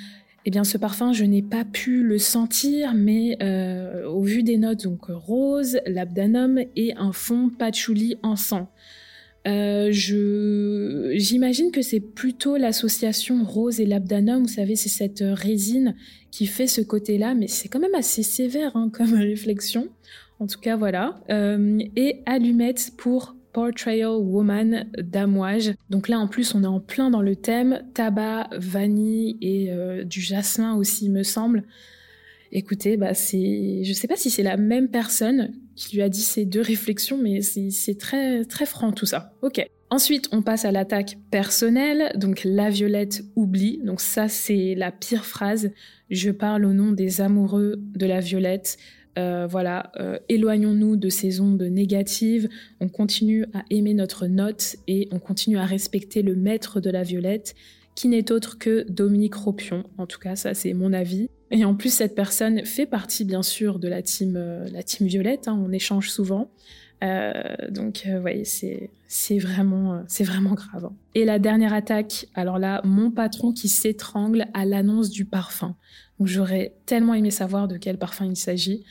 Eh 0.45 0.51
bien, 0.51 0.65
ce 0.65 0.77
parfum, 0.77 1.13
je 1.13 1.23
n'ai 1.23 1.43
pas 1.43 1.65
pu 1.65 2.03
le 2.03 2.19
sentir, 2.19 2.95
mais 2.95 3.39
au 4.09 4.23
vu 4.23 4.43
des 4.43 4.59
notes, 4.59 4.83
donc 4.83 5.05
rose, 5.07 5.79
labdanum 5.87 6.59
et 6.75 6.95
un 6.97 7.13
fond 7.13 7.49
patchouli 7.49 8.17
en 8.25 8.35
sang. 8.35 8.69
Euh, 9.49 9.89
je 9.91 11.15
j'imagine 11.17 11.73
que 11.73 11.83
c'est 11.83 11.99
plutôt 12.01 12.57
l'association 12.57 13.45
rose 13.45 13.81
et 13.81 13.87
labdanum. 13.87 14.43
Vous 14.43 14.49
savez, 14.49 14.77
c'est 14.77 14.89
cette 14.89 15.25
résine 15.25 15.97
qui 16.31 16.47
fait 16.47 16.69
ce 16.69 16.81
côté-là, 16.81 17.35
mais 17.35 17.49
c'est 17.49 17.69
quand 17.69 17.81
même 17.81 17.95
assez 17.95 18.23
sévère 18.23 18.77
hein, 18.77 18.91
comme 18.93 19.15
réflexion. 19.19 19.89
En 20.43 20.49
tout 20.49 20.59
cas, 20.59 20.75
voilà. 20.75 21.21
Euh, 21.31 21.79
et 21.95 22.21
allumette 22.27 22.95
pour 22.99 23.37
Portrayal 23.53 24.17
Woman 24.17 24.91
d'Amouage. 24.99 25.73
Donc 25.89 26.09
là, 26.09 26.19
en 26.19 26.27
plus, 26.27 26.57
on 26.57 26.65
est 26.65 26.67
en 26.67 26.81
plein 26.81 27.11
dans 27.11 27.23
le 27.23 27.37
thème 27.37 27.85
tabac, 27.95 28.49
vanille 28.57 29.37
et 29.41 29.71
euh, 29.71 30.03
du 30.03 30.21
jasmin 30.21 30.75
aussi, 30.75 31.11
me 31.11 31.23
semble. 31.23 31.63
Écoutez, 32.51 32.97
bah 32.97 33.15
c'est, 33.15 33.85
je 33.85 33.93
sais 33.93 34.09
pas 34.09 34.17
si 34.17 34.31
c'est 34.31 34.43
la 34.43 34.57
même 34.57 34.89
personne 34.89 35.53
qui 35.77 35.95
lui 35.95 36.03
a 36.03 36.09
dit 36.09 36.21
ces 36.21 36.45
deux 36.45 36.61
réflexions, 36.61 37.19
mais 37.23 37.41
c'est 37.41 37.97
très 37.97 38.45
très 38.45 38.67
franc 38.67 38.91
tout 38.91 39.07
ça. 39.07 39.35
Ok. 39.43 39.65
Ensuite, 39.91 40.29
on 40.33 40.43
passe 40.43 40.65
à 40.65 40.73
l'attaque 40.73 41.19
personnelle. 41.31 42.13
Donc 42.17 42.43
la 42.45 42.69
Violette 42.69 43.23
oublie. 43.37 43.81
Donc 43.85 44.01
ça, 44.01 44.27
c'est 44.27 44.75
la 44.75 44.91
pire 44.91 45.25
phrase. 45.25 45.71
Je 46.11 46.31
parle 46.31 46.65
au 46.65 46.73
nom 46.73 46.91
des 46.91 47.21
amoureux 47.21 47.77
de 47.79 48.07
la 48.07 48.19
Violette. 48.19 48.77
Euh, 49.19 49.47
voilà, 49.47 49.93
euh, 50.01 50.19
éloignons-nous 50.29 50.97
de 50.97 51.09
ces 51.09 51.41
ondes 51.41 51.63
négatives. 51.63 52.49
On 52.81 52.89
continue 52.89 53.45
à 53.53 53.63
aimer 53.71 53.95
notre 53.95 54.27
note 54.27 54.77
et 54.89 55.09
on 55.13 55.19
continue 55.19 55.59
à 55.59 55.67
respecter 55.67 56.23
le 56.23 56.35
maître 56.35 56.81
de 56.81 56.91
la 56.91 57.03
Violette, 57.03 57.55
qui 57.95 58.09
n'est 58.09 58.33
autre 58.33 58.59
que 58.59 58.87
Dominique 58.89 59.35
Ropion. 59.35 59.85
En 59.99 60.07
tout 60.07 60.19
cas, 60.19 60.37
ça 60.37 60.55
c'est 60.55 60.73
mon 60.73 60.93
avis. 60.93 61.29
Et 61.51 61.67
en 61.67 61.75
plus, 61.75 61.93
cette 61.93 62.15
personne 62.15 62.65
fait 62.65 62.87
partie, 62.87 63.27
bien 63.27 63.43
sûr, 63.43 63.79
de 63.79 63.87
la 63.87 64.01
team, 64.01 64.37
euh, 64.37 64.67
la 64.73 64.83
team 64.83 65.07
Violette. 65.07 65.49
Hein, 65.49 65.63
on 65.63 65.71
échange 65.73 66.09
souvent. 66.09 66.51
Euh, 67.03 67.33
donc, 67.71 68.03
vous 68.05 68.13
euh, 68.13 68.21
voyez, 68.21 68.45
c'est, 68.45 69.39
vraiment, 69.39 70.03
c'est 70.09 70.25
vraiment 70.25 70.55
grave. 70.55 70.87
Hein. 70.87 70.93
Et 71.15 71.25
la 71.25 71.39
dernière 71.39 71.75
attaque, 71.75 72.27
alors 72.35 72.59
là, 72.59 72.81
mon 72.85 73.11
patron 73.11 73.53
qui 73.53 73.69
s'étrangle 73.69 74.47
à 74.55 74.65
l'annonce 74.65 75.11
du 75.11 75.25
parfum. 75.25 75.75
Donc, 76.19 76.29
j'aurais 76.29 76.75
tellement 76.87 77.15
aimé 77.15 77.31
savoir 77.31 77.69
de 77.69 77.77
quel 77.77 77.99
parfum 77.99 78.27
il 78.27 78.37
s'agit. 78.37 78.85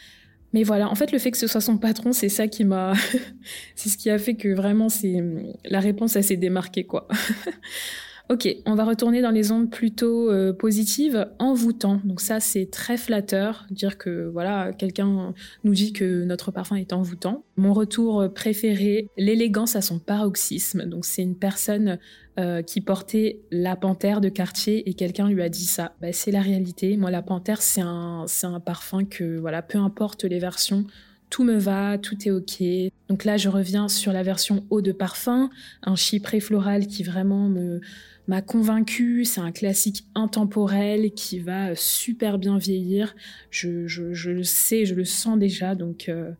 Mais 0.53 0.63
voilà, 0.63 0.89
en 0.89 0.95
fait, 0.95 1.13
le 1.13 1.19
fait 1.19 1.31
que 1.31 1.37
ce 1.37 1.47
soit 1.47 1.61
son 1.61 1.77
patron, 1.77 2.11
c'est 2.11 2.27
ça 2.27 2.47
qui 2.47 2.65
m'a, 2.65 2.93
c'est 3.75 3.89
ce 3.89 3.97
qui 3.97 4.09
a 4.09 4.17
fait 4.17 4.35
que 4.35 4.49
vraiment, 4.49 4.89
c'est 4.89 5.23
la 5.63 5.79
réponse, 5.79 6.15
elle 6.15 6.25
s'est 6.25 6.37
démarquée, 6.37 6.83
quoi. 6.83 7.07
Ok, 8.31 8.47
on 8.65 8.75
va 8.75 8.85
retourner 8.85 9.21
dans 9.21 9.29
les 9.29 9.51
ondes 9.51 9.69
plutôt 9.69 10.31
euh, 10.31 10.53
positives, 10.53 11.27
envoûtant. 11.37 11.99
Donc 12.05 12.21
ça, 12.21 12.39
c'est 12.39 12.71
très 12.71 12.95
flatteur, 12.95 13.65
dire 13.71 13.97
que 13.97 14.29
voilà, 14.29 14.71
quelqu'un 14.71 15.33
nous 15.65 15.73
dit 15.73 15.91
que 15.91 16.23
notre 16.23 16.49
parfum 16.49 16.77
est 16.77 16.93
envoûtant. 16.93 17.43
Mon 17.57 17.73
retour 17.73 18.33
préféré, 18.33 19.09
l'élégance 19.17 19.75
à 19.75 19.81
son 19.81 19.99
paroxysme. 19.99 20.85
Donc 20.85 21.03
c'est 21.03 21.23
une 21.23 21.35
personne 21.35 21.99
euh, 22.39 22.61
qui 22.61 22.79
portait 22.79 23.41
la 23.51 23.75
panthère 23.75 24.21
de 24.21 24.29
quartier 24.29 24.89
et 24.89 24.93
quelqu'un 24.93 25.27
lui 25.27 25.41
a 25.41 25.49
dit 25.49 25.65
ça. 25.65 25.95
Bah, 25.99 26.13
c'est 26.13 26.31
la 26.31 26.39
réalité. 26.39 26.95
Moi, 26.95 27.11
la 27.11 27.21
panthère, 27.21 27.61
c'est 27.61 27.81
un, 27.81 28.23
c'est 28.27 28.47
un 28.47 28.61
parfum 28.61 29.03
que 29.03 29.37
voilà, 29.39 29.61
peu 29.61 29.77
importe 29.77 30.23
les 30.23 30.39
versions, 30.39 30.85
tout 31.31 31.43
me 31.43 31.57
va, 31.57 31.97
tout 31.97 32.17
est 32.27 32.31
ok. 32.31 32.61
Donc 33.09 33.25
là, 33.25 33.37
je 33.37 33.49
reviens 33.49 33.87
sur 33.87 34.13
la 34.13 34.21
version 34.21 34.65
eau 34.69 34.81
de 34.81 34.91
parfum, 34.91 35.49
un 35.81 35.95
chypré 35.95 36.39
floral 36.39 36.85
qui 36.85 37.01
vraiment 37.01 37.49
me 37.49 37.81
m'a 38.27 38.41
convaincu. 38.41 39.25
C'est 39.25 39.41
un 39.41 39.51
classique 39.51 40.05
intemporel 40.13 41.11
qui 41.11 41.39
va 41.39 41.75
super 41.75 42.37
bien 42.37 42.57
vieillir. 42.57 43.15
Je, 43.49 44.29
le 44.29 44.43
sais, 44.43 44.85
je 44.85 44.93
le 44.93 45.05
sens 45.05 45.39
déjà. 45.39 45.73
Donc 45.73 46.07
euh, 46.07 46.31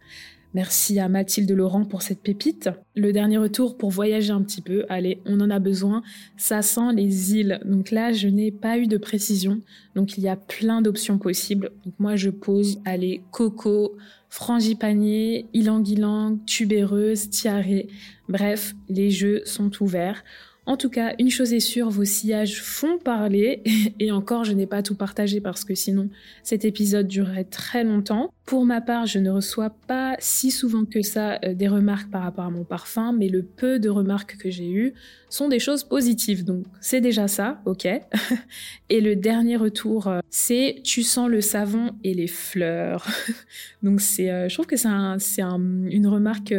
merci 0.53 0.99
à 0.99 1.09
Mathilde 1.09 1.51
Laurent 1.51 1.85
pour 1.85 2.01
cette 2.01 2.21
pépite. 2.21 2.69
Le 2.95 3.11
dernier 3.11 3.37
retour 3.37 3.77
pour 3.77 3.89
voyager 3.89 4.31
un 4.31 4.41
petit 4.41 4.61
peu. 4.61 4.85
Allez, 4.89 5.21
on 5.25 5.39
en 5.39 5.49
a 5.49 5.59
besoin. 5.59 6.03
Ça 6.37 6.61
sent 6.61 6.93
les 6.93 7.33
îles. 7.33 7.59
Donc 7.65 7.91
là, 7.91 8.11
je 8.11 8.27
n'ai 8.27 8.51
pas 8.51 8.77
eu 8.77 8.87
de 8.87 8.97
précision. 8.97 9.61
Donc 9.95 10.17
il 10.17 10.23
y 10.23 10.29
a 10.29 10.35
plein 10.35 10.81
d'options 10.81 11.17
possibles. 11.17 11.71
Moi, 11.97 12.15
je 12.15 12.29
pose, 12.29 12.79
allez, 12.85 13.21
coco, 13.31 13.97
frangipanier, 14.31 15.45
ilang-ilang, 15.53 16.39
tubéreuse, 16.45 17.29
tiare. 17.29 17.87
Bref, 18.29 18.73
les 18.87 19.11
jeux 19.11 19.41
sont 19.45 19.69
ouverts. 19.83 20.23
En 20.67 20.77
tout 20.77 20.89
cas, 20.89 21.15
une 21.17 21.31
chose 21.31 21.53
est 21.53 21.59
sûre, 21.59 21.89
vos 21.89 22.05
sillages 22.05 22.61
font 22.61 22.99
parler. 22.99 23.63
Et 23.99 24.11
encore, 24.11 24.43
je 24.43 24.53
n'ai 24.53 24.67
pas 24.67 24.83
tout 24.83 24.93
partagé 24.93 25.41
parce 25.41 25.65
que 25.65 25.73
sinon, 25.73 26.09
cet 26.43 26.65
épisode 26.65 27.07
durerait 27.07 27.45
très 27.45 27.83
longtemps. 27.83 28.31
Pour 28.45 28.65
ma 28.65 28.79
part, 28.79 29.07
je 29.07 29.17
ne 29.17 29.31
reçois 29.31 29.71
pas 29.87 30.15
si 30.19 30.51
souvent 30.51 30.85
que 30.85 31.01
ça 31.01 31.39
euh, 31.43 31.55
des 31.55 31.67
remarques 31.67 32.11
par 32.11 32.21
rapport 32.21 32.45
à 32.45 32.51
mon 32.51 32.63
parfum, 32.63 33.11
mais 33.11 33.27
le 33.27 33.41
peu 33.41 33.79
de 33.79 33.89
remarques 33.89 34.37
que 34.37 34.51
j'ai 34.51 34.69
eues 34.69 34.93
sont 35.29 35.47
des 35.47 35.57
choses 35.57 35.83
positives. 35.83 36.45
Donc, 36.45 36.65
c'est 36.79 37.01
déjà 37.01 37.27
ça, 37.27 37.59
ok. 37.65 37.87
et 38.89 39.01
le 39.01 39.15
dernier 39.15 39.55
retour, 39.55 40.07
euh, 40.07 40.19
c'est 40.29 40.81
tu 40.83 41.01
sens 41.01 41.27
le 41.27 41.41
savon 41.41 41.91
et 42.03 42.13
les 42.13 42.27
fleurs. 42.27 43.07
Donc, 43.81 43.99
c'est, 43.99 44.29
euh, 44.29 44.47
je 44.47 44.53
trouve 44.53 44.67
que 44.67 44.77
c'est 44.77 45.41
une 45.41 46.07
remarque 46.07 46.53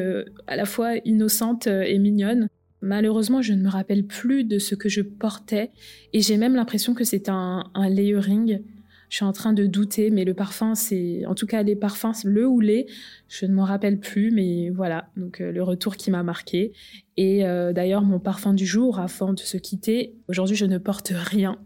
à 0.49 0.57
la 0.57 0.65
fois 0.65 0.97
innocente 1.05 1.69
et 1.69 1.99
mignonne. 1.99 2.49
Malheureusement, 2.83 3.43
je 3.43 3.53
ne 3.53 3.62
me 3.62 3.69
rappelle 3.69 4.05
plus 4.05 4.43
de 4.43 4.59
ce 4.59 4.75
que 4.75 4.89
je 4.89 5.03
portais 5.03 5.71
et 6.12 6.21
j'ai 6.21 6.37
même 6.37 6.57
l'impression 6.57 6.95
que 6.95 7.05
c'est 7.05 7.29
un, 7.29 7.71
un 7.75 7.89
layering. 7.89 8.61
Je 9.09 9.17
suis 9.17 9.25
en 9.25 9.33
train 9.33 9.53
de 9.53 9.67
douter, 9.67 10.11
mais 10.11 10.25
le 10.25 10.35
parfum, 10.35 10.75
c'est 10.75 11.25
en 11.27 11.35
tout 11.35 11.47
cas 11.47 11.62
les 11.62 11.77
parfums, 11.77 12.25
le 12.25 12.47
ou 12.47 12.61
les, 12.61 12.87
je 13.33 13.47
ne 13.47 13.55
m'en 13.55 13.65
rappelle 13.65 13.99
plus, 13.99 14.31
mais 14.31 14.69
voilà. 14.69 15.09
Donc 15.17 15.41
euh, 15.41 15.53
le 15.53 15.62
retour 15.62 15.97
qui 15.97 16.11
m'a 16.11 16.23
marqué. 16.23 16.73
Et 17.17 17.47
euh, 17.47 17.73
d'ailleurs, 17.73 18.03
mon 18.03 18.21
parfum 18.21 18.53
du 18.53 18.67
jour, 18.67 19.01
avant 19.01 19.33
de 19.33 19.41
se 19.41 19.57
quitter, 19.57 20.15
aujourd'hui, 20.29 20.55
je 20.55 20.67
ne 20.67 20.77
porte 20.77 21.12
rien. 21.15 21.59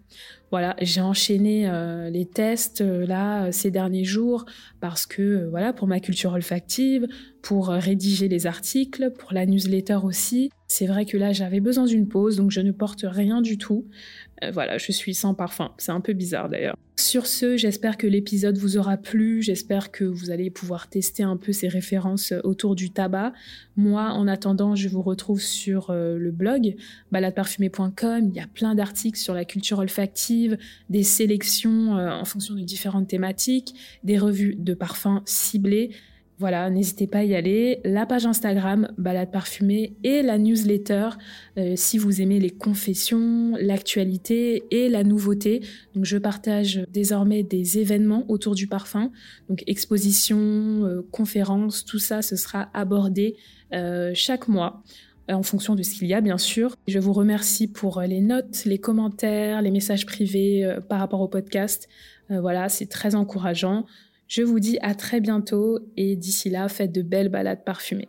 Voilà, 0.53 0.77
j'ai 0.81 1.01
enchaîné 1.01 1.69
euh, 1.69 2.09
les 2.09 2.25
tests 2.25 2.81
là 2.81 3.51
ces 3.51 3.73
derniers 3.73 4.05
jours 4.05 4.47
parce 4.81 5.07
que 5.07 5.49
voilà 5.51 5.73
pour 5.73 5.89
ma 5.89 5.99
culture 5.99 6.35
olfactive, 6.35 7.09
pour 7.43 7.67
rédiger 7.67 8.29
les 8.29 8.47
articles, 8.47 9.13
pour 9.19 9.33
la 9.33 9.45
newsletter 9.45 9.99
aussi. 10.05 10.51
C'est 10.69 10.87
vrai 10.87 11.05
que 11.05 11.17
là 11.17 11.33
j'avais 11.33 11.59
besoin 11.59 11.87
d'une 11.87 12.07
pause 12.07 12.37
donc 12.37 12.53
je 12.53 12.61
ne 12.61 12.71
porte 12.71 13.05
rien 13.05 13.43
du 13.43 13.59
tout. 13.59 13.87
voilà, 14.53 14.79
je 14.79 14.93
suis 14.93 15.15
sans 15.15 15.35
parfum. 15.35 15.73
C'est 15.79 15.93
un 15.93 16.01
peu 16.01 16.13
bizarre 16.13 16.49
d'ailleurs. 16.49 16.77
Sur 16.99 17.27
ce, 17.27 17.59
j'espère 17.59 17.99
que 17.99 18.07
l'épisode 18.07 18.57
vous 18.57 18.79
aura 18.79 18.97
plu, 18.97 19.43
j'espère 19.43 19.91
que 19.91 20.05
vous 20.05 20.31
allez 20.31 20.51
pouvoir 20.51 20.89
tester 20.89 21.23
un 21.23 21.37
peu 21.37 21.53
ces 21.57 21.69
références 21.69 22.33
autour 22.45 22.77
du 22.77 22.91
tabac. 22.91 23.33
Moi, 23.77 24.03
en 24.03 24.29
attendant, 24.29 24.75
je 24.75 24.89
vous 24.89 25.03
retrouve 25.03 25.41
sur 25.41 25.91
euh, 25.91 26.17
le 26.19 26.31
blog 26.31 26.77
baladeparfumée.com. 27.13 28.29
Il 28.29 28.35
y 28.35 28.41
a 28.41 28.47
plein 28.47 28.75
d'articles 28.75 29.19
sur 29.19 29.35
la 29.35 29.45
culture 29.45 29.79
olfactive, 29.79 30.59
des 30.89 31.03
sélections 31.03 31.97
euh, 31.97 32.11
en 32.11 32.25
fonction 32.25 32.55
de 32.55 32.61
différentes 32.61 33.09
thématiques, 33.09 33.75
des 34.05 34.19
revues 34.19 34.55
de 34.57 34.75
parfums 34.75 35.23
ciblées. 35.25 35.91
Voilà, 36.39 36.69
n'hésitez 36.69 37.07
pas 37.07 37.19
à 37.19 37.25
y 37.25 37.35
aller. 37.35 37.81
La 37.85 38.05
page 38.05 38.27
Instagram, 38.27 38.93
Balade 38.99 39.31
Parfumée, 39.31 39.97
et 40.05 40.21
la 40.21 40.37
newsletter, 40.37 41.09
euh, 41.57 41.73
si 41.77 41.97
vous 41.97 42.21
aimez 42.21 42.39
les 42.39 42.51
confessions, 42.51 43.55
l'actualité 43.59 44.65
et 44.71 44.91
la 44.91 45.03
nouveauté. 45.03 45.63
Donc, 45.95 46.05
je 46.05 46.19
partage 46.19 46.85
désormais 46.93 47.43
des 47.43 47.79
événements 47.79 48.27
autour 48.29 48.55
du 48.55 48.67
parfum. 48.67 49.11
Donc, 49.49 49.63
expositions, 49.67 50.85
euh, 50.85 51.01
conférences, 51.11 51.87
tout 51.87 51.99
ça, 51.99 52.21
ce 52.21 52.37
sera 52.37 52.69
abordé 52.75 53.37
euh, 53.73 54.11
chaque 54.15 54.47
mois 54.47 54.83
en 55.31 55.43
fonction 55.43 55.75
de 55.75 55.83
ce 55.83 55.95
qu'il 55.95 56.07
y 56.07 56.13
a, 56.13 56.21
bien 56.21 56.39
sûr. 56.39 56.77
Je 56.87 56.99
vous 56.99 57.15
remercie 57.15 57.67
pour 57.67 58.03
les 58.03 58.21
notes, 58.21 58.65
les 58.67 58.79
commentaires, 58.79 59.63
les 59.63 59.71
messages 59.71 60.05
privés 60.05 60.77
par 60.89 61.01
rapport 61.01 61.21
au 61.21 61.27
podcast. 61.27 61.89
voilà, 62.29 62.69
c'est 62.69 62.87
très 62.87 63.17
encourageant. 63.17 63.87
Je 64.29 64.43
vous 64.43 64.59
dis 64.59 64.79
à 64.83 64.95
très 64.95 65.21
bientôt 65.21 65.79
et 65.97 66.17
d'ici 66.17 66.51
là, 66.51 66.69
faites 66.69 66.93
de 66.93 67.03
belles 67.03 67.29
balades 67.29 67.65
parfumées. 67.65 68.09